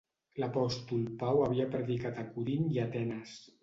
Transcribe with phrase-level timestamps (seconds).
[0.43, 3.43] L'apòstol Pau havia predicat a Corint i Atenes.